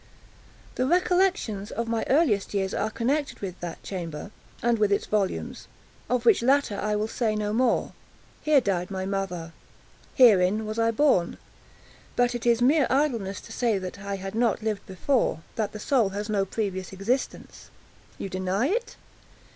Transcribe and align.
The 0.77 0.87
recollections 0.87 1.69
of 1.69 1.87
my 1.87 2.03
earliest 2.09 2.55
years 2.55 2.73
are 2.73 2.89
connected 2.89 3.39
with 3.39 3.59
that 3.59 3.83
chamber, 3.83 4.31
and 4.63 4.79
with 4.79 4.91
its 4.91 5.05
volumes—of 5.05 6.25
which 6.25 6.41
latter 6.41 6.79
I 6.79 6.95
will 6.95 7.07
say 7.07 7.35
no 7.35 7.53
more. 7.53 7.91
Here 8.41 8.61
died 8.61 8.89
my 8.89 9.05
mother. 9.05 9.53
Herein 10.15 10.65
was 10.65 10.79
I 10.79 10.89
born. 10.89 11.37
But 12.15 12.33
it 12.33 12.47
is 12.47 12.63
mere 12.63 12.87
idleness 12.89 13.39
to 13.41 13.51
say 13.51 13.77
that 13.77 13.99
I 13.99 14.15
had 14.15 14.33
not 14.33 14.63
lived 14.63 14.87
before—that 14.87 15.71
the 15.71 15.79
soul 15.79 16.09
has 16.09 16.29
no 16.29 16.45
previous 16.45 16.91
existence. 16.93 17.69
You 18.17 18.27
deny 18.27 18.69
it? 18.69 18.95